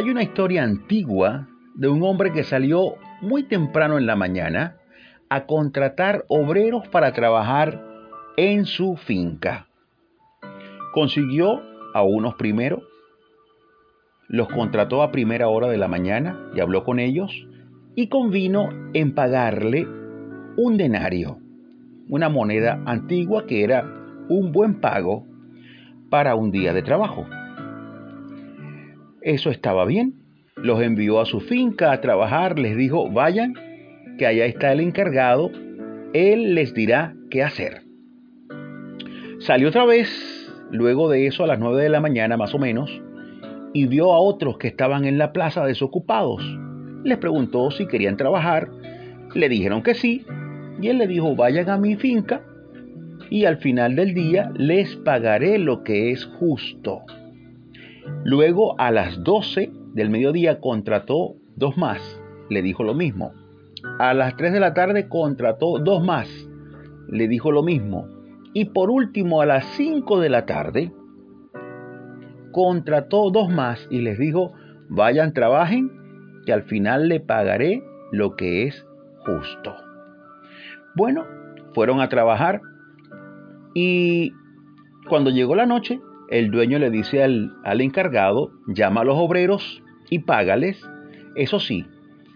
[0.00, 4.78] Hay una historia antigua de un hombre que salió muy temprano en la mañana
[5.28, 7.84] a contratar obreros para trabajar
[8.38, 9.66] en su finca.
[10.94, 11.60] Consiguió
[11.92, 12.80] a unos primero,
[14.26, 17.46] los contrató a primera hora de la mañana y habló con ellos
[17.94, 19.86] y convino en pagarle
[20.56, 21.40] un denario,
[22.08, 23.84] una moneda antigua que era
[24.30, 25.26] un buen pago
[26.08, 27.26] para un día de trabajo.
[29.22, 30.14] Eso estaba bien.
[30.56, 33.54] Los envió a su finca a trabajar, les dijo, vayan,
[34.18, 35.50] que allá está el encargado,
[36.12, 37.82] él les dirá qué hacer.
[39.38, 42.90] Salió otra vez, luego de eso a las 9 de la mañana más o menos,
[43.72, 46.42] y vio a otros que estaban en la plaza desocupados.
[47.04, 48.68] Les preguntó si querían trabajar,
[49.34, 50.26] le dijeron que sí,
[50.80, 52.42] y él le dijo, vayan a mi finca
[53.30, 57.02] y al final del día les pagaré lo que es justo.
[58.24, 62.00] Luego a las 12 del mediodía contrató dos más,
[62.48, 63.32] le dijo lo mismo.
[63.98, 66.28] A las 3 de la tarde contrató dos más,
[67.08, 68.06] le dijo lo mismo.
[68.52, 70.92] Y por último a las 5 de la tarde
[72.52, 74.52] contrató dos más y les dijo,
[74.88, 75.90] vayan, trabajen,
[76.44, 77.82] que al final le pagaré
[78.12, 78.86] lo que es
[79.24, 79.74] justo.
[80.96, 81.24] Bueno,
[81.74, 82.60] fueron a trabajar
[83.74, 84.32] y
[85.08, 86.00] cuando llegó la noche,
[86.30, 90.80] el dueño le dice al, encargado, llama a los obreros y págales.
[91.34, 91.86] Eso sí,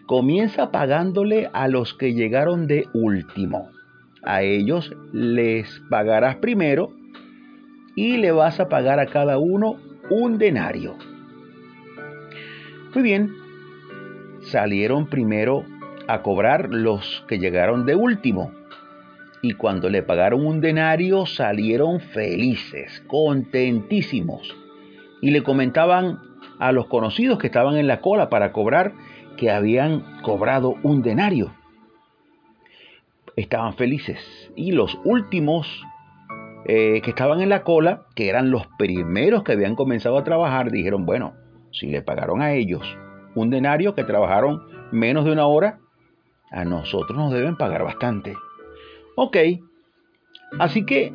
[0.07, 3.71] comienza pagándole a los que llegaron de último.
[4.25, 6.93] A ellos les pagarás primero
[7.95, 9.77] y le vas a pagar a cada uno
[10.11, 10.97] un denario.
[12.95, 13.33] Muy bien,
[14.43, 15.65] salieron primero
[16.09, 18.51] a cobrar los que llegaron de último
[19.45, 24.57] y cuando le pagaron un denario salieron felices, contentísimos.
[25.21, 26.19] Y le comentaban
[26.59, 28.95] a los conocidos que estaban en la cola para cobrar
[29.37, 31.53] que habían cobrado un denario.
[33.37, 34.51] Estaban felices.
[34.57, 35.69] Y los últimos
[36.65, 40.71] eh, que estaban en la cola, que eran los primeros que habían comenzado a trabajar,
[40.71, 41.35] dijeron, bueno,
[41.71, 42.97] si le pagaron a ellos
[43.35, 45.81] un denario que trabajaron menos de una hora,
[46.51, 48.35] a nosotros nos deben pagar bastante.
[49.17, 49.37] Ok,
[50.59, 51.13] así que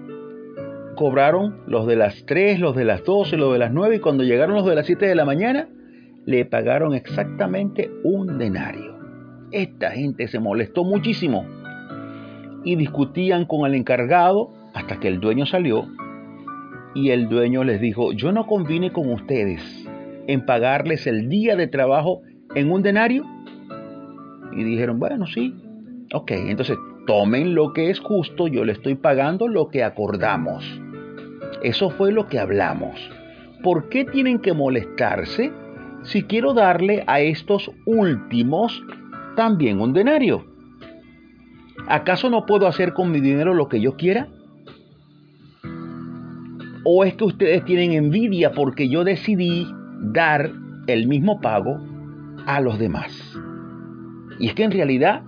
[0.95, 4.23] cobraron los de las 3, los de las 12, los de las 9 y cuando
[4.23, 5.67] llegaron los de las 7 de la mañana,
[6.25, 8.97] le pagaron exactamente un denario.
[9.51, 11.45] Esta gente se molestó muchísimo
[12.63, 15.87] y discutían con el encargado hasta que el dueño salió
[16.93, 19.61] y el dueño les dijo, yo no convine con ustedes
[20.27, 22.21] en pagarles el día de trabajo
[22.55, 23.25] en un denario.
[24.51, 25.55] Y dijeron, bueno, sí,
[26.13, 30.63] ok, entonces tomen lo que es justo, yo le estoy pagando lo que acordamos.
[31.63, 32.99] Eso fue lo que hablamos.
[33.63, 35.51] ¿Por qué tienen que molestarse
[36.03, 38.83] si quiero darle a estos últimos
[39.35, 40.45] también un denario?
[41.87, 44.27] ¿Acaso no puedo hacer con mi dinero lo que yo quiera?
[46.85, 49.67] ¿O es que ustedes tienen envidia porque yo decidí
[50.01, 50.51] dar
[50.87, 51.79] el mismo pago
[52.45, 53.11] a los demás?
[54.39, 55.23] Y es que en realidad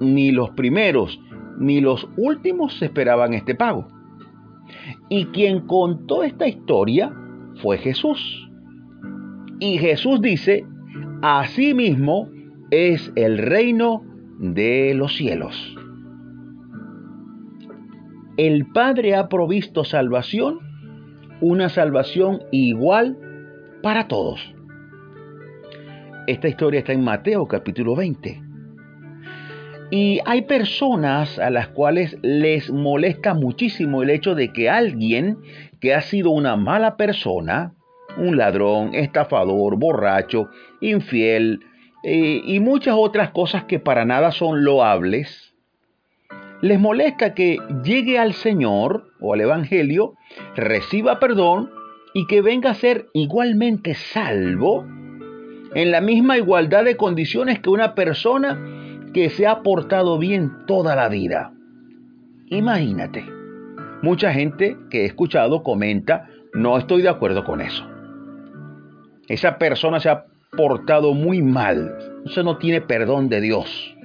[0.00, 1.20] ni los primeros
[1.60, 3.86] ni los últimos esperaban este pago.
[5.08, 7.12] Y quien contó esta historia
[7.62, 8.48] fue Jesús.
[9.60, 10.64] Y Jesús dice,
[11.22, 12.30] asimismo
[12.70, 14.02] es el reino
[14.38, 15.76] de los cielos.
[18.38, 20.60] El Padre ha provisto salvación,
[21.42, 23.18] una salvación igual
[23.82, 24.40] para todos.
[26.26, 28.49] Esta historia está en Mateo capítulo 20.
[29.90, 35.38] Y hay personas a las cuales les molesta muchísimo el hecho de que alguien
[35.80, 37.74] que ha sido una mala persona,
[38.16, 40.48] un ladrón, estafador, borracho,
[40.80, 41.60] infiel
[42.04, 45.54] eh, y muchas otras cosas que para nada son loables,
[46.62, 50.14] les molesta que llegue al Señor o al Evangelio,
[50.54, 51.70] reciba perdón
[52.14, 54.86] y que venga a ser igualmente salvo
[55.74, 58.79] en la misma igualdad de condiciones que una persona
[59.12, 61.52] que se ha portado bien toda la vida.
[62.46, 63.24] Imagínate.
[64.02, 67.84] Mucha gente que he escuchado comenta, no estoy de acuerdo con eso.
[69.28, 70.24] Esa persona se ha
[70.56, 71.96] portado muy mal.
[72.24, 73.96] Eso no tiene perdón de Dios.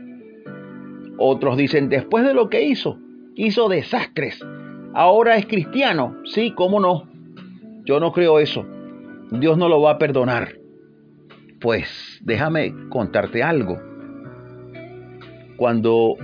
[1.17, 2.99] Otros dicen, después de lo que hizo,
[3.35, 4.39] hizo desastres.
[4.93, 6.17] Ahora es cristiano.
[6.25, 7.09] Sí, cómo no.
[7.85, 8.65] Yo no creo eso.
[9.31, 10.55] Dios no lo va a perdonar.
[11.59, 13.79] Pues déjame contarte algo.
[15.57, 16.15] Cuando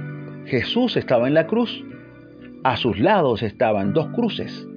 [0.45, 1.83] Jesús estaba en la cruz,
[2.63, 4.67] a sus lados estaban dos cruces,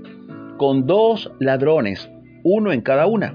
[0.56, 2.10] con dos ladrones,
[2.44, 3.34] uno en cada una.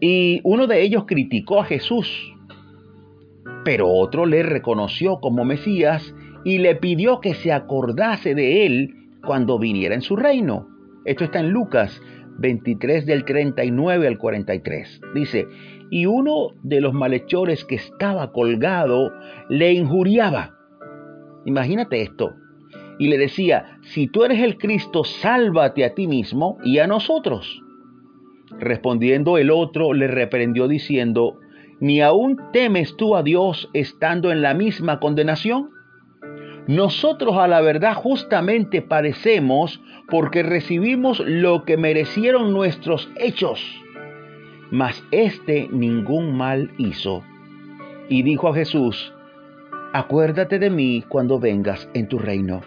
[0.00, 2.08] Y uno de ellos criticó a Jesús,
[3.64, 6.14] pero otro le reconoció como Mesías
[6.44, 8.94] y le pidió que se acordase de él
[9.24, 10.68] cuando viniera en su reino.
[11.04, 12.00] Esto está en Lucas
[12.38, 15.00] 23 del 39 al 43.
[15.14, 15.46] Dice,
[15.90, 19.12] y uno de los malhechores que estaba colgado
[19.48, 20.56] le injuriaba.
[21.44, 22.34] Imagínate esto.
[22.98, 27.62] Y le decía, si tú eres el Cristo, sálvate a ti mismo y a nosotros.
[28.58, 31.38] Respondiendo el otro, le reprendió diciendo,
[31.78, 35.70] ¿ni aún temes tú a Dios estando en la misma condenación?
[36.66, 43.60] Nosotros a la verdad justamente padecemos porque recibimos lo que merecieron nuestros hechos.
[44.72, 47.22] Mas éste ningún mal hizo.
[48.08, 49.14] Y dijo a Jesús,
[49.92, 52.62] acuérdate de mí cuando vengas en tu reino.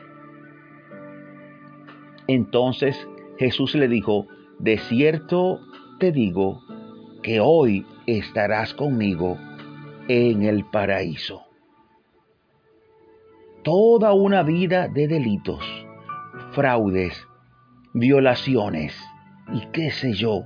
[2.27, 3.07] Entonces
[3.37, 4.27] Jesús le dijo,
[4.59, 5.59] de cierto
[5.99, 6.61] te digo
[7.21, 9.37] que hoy estarás conmigo
[10.07, 11.48] en el paraíso.
[13.63, 15.59] Toda una vida de delitos,
[16.51, 17.27] fraudes,
[17.93, 18.97] violaciones
[19.53, 20.43] y qué sé yo.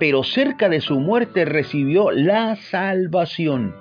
[0.00, 3.74] Pero cerca de su muerte recibió la salvación.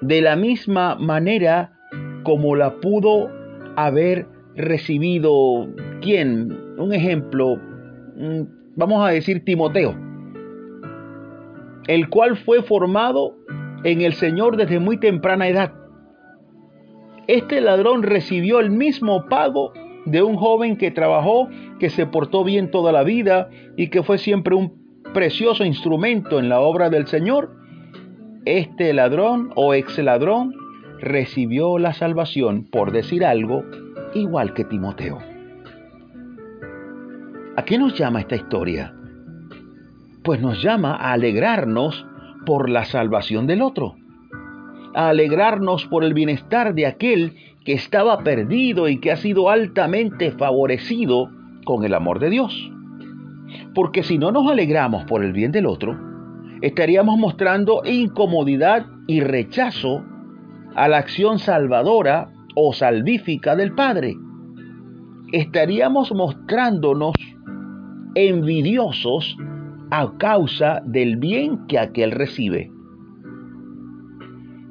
[0.00, 1.78] De la misma manera
[2.22, 3.30] como la pudo
[3.76, 4.26] haber
[4.56, 5.68] recibido,
[6.00, 6.76] ¿quién?
[6.78, 7.56] Un ejemplo,
[8.16, 8.42] mm,
[8.74, 9.94] vamos a decir Timoteo,
[11.86, 13.36] el cual fue formado
[13.84, 15.72] en el Señor desde muy temprana edad.
[17.26, 19.72] Este ladrón recibió el mismo pago
[20.06, 21.48] de un joven que trabajó,
[21.78, 26.48] que se portó bien toda la vida y que fue siempre un precioso instrumento en
[26.48, 27.50] la obra del Señor.
[28.44, 30.54] Este ladrón o ex ladrón
[31.00, 33.64] recibió la salvación, por decir algo,
[34.14, 35.18] igual que Timoteo.
[37.56, 38.94] ¿A qué nos llama esta historia?
[40.22, 42.06] Pues nos llama a alegrarnos
[42.48, 43.96] por la salvación del otro,
[44.94, 50.30] a alegrarnos por el bienestar de aquel que estaba perdido y que ha sido altamente
[50.30, 51.30] favorecido
[51.66, 52.72] con el amor de Dios.
[53.74, 55.94] Porque si no nos alegramos por el bien del otro,
[56.62, 60.02] estaríamos mostrando incomodidad y rechazo
[60.74, 64.14] a la acción salvadora o salvífica del Padre.
[65.32, 67.12] Estaríamos mostrándonos
[68.14, 69.36] envidiosos
[69.90, 72.70] a causa del bien que aquel recibe.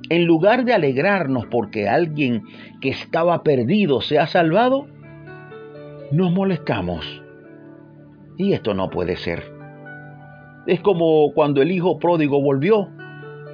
[0.09, 2.43] En lugar de alegrarnos porque alguien
[2.79, 4.87] que estaba perdido se ha salvado,
[6.11, 7.23] nos molestamos.
[8.37, 9.43] Y esto no puede ser.
[10.65, 12.89] Es como cuando el hijo pródigo volvió.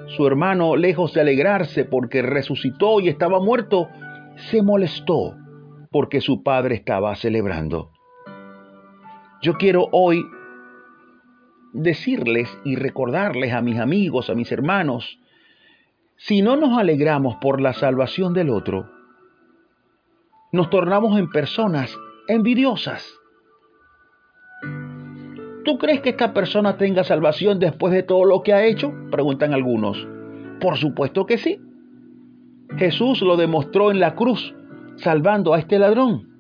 [0.08, 3.88] Su hermano, lejos de alegrarse porque resucitó y estaba muerto,
[4.36, 5.36] se molestó
[5.92, 7.92] porque su padre estaba celebrando.
[9.42, 10.24] Yo quiero hoy
[11.74, 15.20] decirles y recordarles a mis amigos, a mis hermanos,
[16.16, 18.90] si no nos alegramos por la salvación del otro,
[20.52, 21.98] nos tornamos en personas
[22.28, 23.20] envidiosas.
[25.66, 28.94] ¿Tú crees que esta persona tenga salvación después de todo lo que ha hecho?
[29.10, 30.08] Preguntan algunos.
[30.60, 31.60] Por supuesto que sí.
[32.78, 34.54] Jesús lo demostró en la cruz,
[34.98, 36.33] salvando a este ladrón.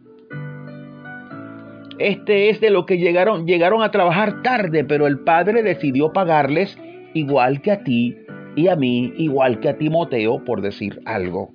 [1.99, 6.77] Este es de lo que llegaron, llegaron a trabajar tarde, pero el Padre decidió pagarles
[7.13, 8.17] igual que a ti
[8.55, 11.51] y a mí, igual que a Timoteo, por decir algo.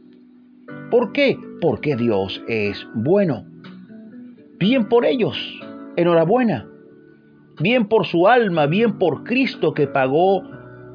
[0.91, 1.37] ¿Por qué?
[1.61, 3.45] Porque Dios es bueno.
[4.59, 5.37] Bien por ellos,
[5.97, 6.67] enhorabuena.
[7.61, 10.43] Bien por su alma, bien por Cristo que pagó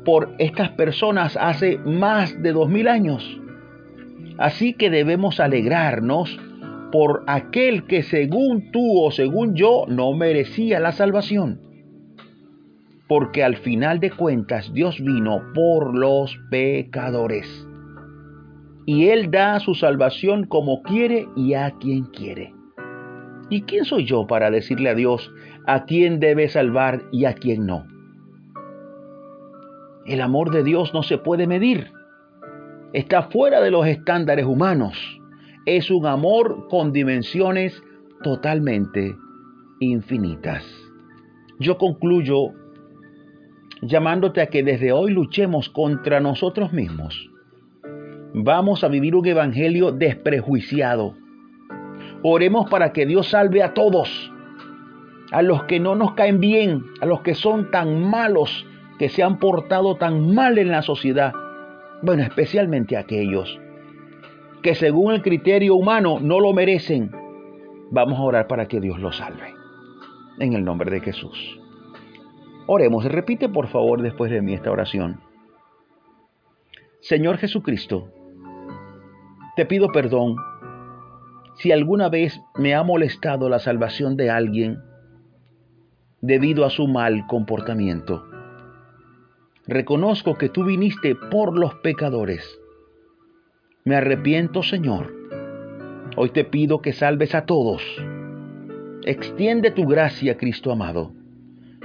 [0.06, 3.40] por estas personas hace más de dos mil años.
[4.38, 6.40] Así que debemos alegrarnos
[6.94, 11.60] por aquel que según tú o según yo no merecía la salvación.
[13.08, 17.68] Porque al final de cuentas Dios vino por los pecadores.
[18.86, 22.54] Y Él da su salvación como quiere y a quien quiere.
[23.50, 25.32] ¿Y quién soy yo para decirle a Dios
[25.66, 27.88] a quién debe salvar y a quién no?
[30.06, 31.92] El amor de Dios no se puede medir.
[32.94, 35.23] Está fuera de los estándares humanos
[35.66, 37.82] es un amor con dimensiones
[38.22, 39.16] totalmente
[39.80, 40.66] infinitas.
[41.60, 42.52] Yo concluyo
[43.82, 47.30] llamándote a que desde hoy luchemos contra nosotros mismos.
[48.34, 51.16] Vamos a vivir un evangelio desprejuiciado.
[52.24, 54.32] Oremos para que Dios salve a todos,
[55.32, 58.66] a los que no nos caen bien, a los que son tan malos,
[58.98, 61.34] que se han portado tan mal en la sociedad.
[62.02, 63.60] Bueno, especialmente a aquellos
[64.64, 67.12] que según el criterio humano no lo merecen,
[67.92, 69.54] vamos a orar para que Dios los salve.
[70.40, 71.60] En el nombre de Jesús.
[72.66, 75.20] Oremos, repite por favor después de mí esta oración.
[77.02, 78.08] Señor Jesucristo,
[79.58, 80.38] te pido perdón
[81.58, 84.80] si alguna vez me ha molestado la salvación de alguien
[86.22, 88.26] debido a su mal comportamiento.
[89.68, 92.63] Reconozco que tú viniste por los pecadores.
[93.86, 95.14] Me arrepiento, Señor.
[96.16, 97.84] Hoy te pido que salves a todos.
[99.06, 101.12] Extiende tu gracia, Cristo amado.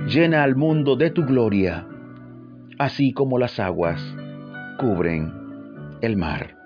[0.06, 1.88] Llena al mundo de tu gloria,
[2.78, 4.00] así como las aguas
[4.78, 5.32] cubren
[6.00, 6.56] el mar.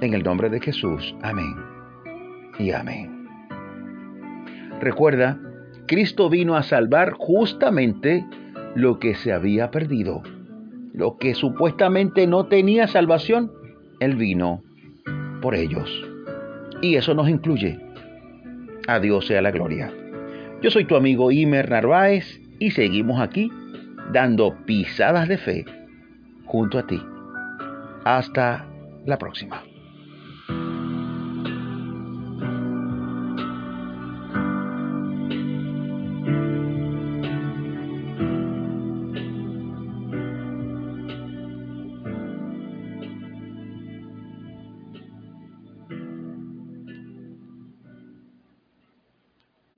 [0.00, 1.54] En el nombre de Jesús, amén
[2.58, 3.28] y amén.
[4.80, 5.38] Recuerda,
[5.86, 8.26] Cristo vino a salvar justamente
[8.74, 10.20] lo que se había perdido.
[10.92, 13.52] Lo que supuestamente no tenía salvación,
[14.00, 14.62] Él vino
[15.40, 15.90] por ellos.
[16.80, 17.78] Y eso nos incluye.
[18.86, 19.92] A Dios sea la gloria.
[20.62, 23.50] Yo soy tu amigo Imer Narváez y seguimos aquí
[24.12, 25.64] dando pisadas de fe
[26.44, 27.00] junto a ti.
[28.04, 28.66] Hasta
[29.06, 29.62] la próxima.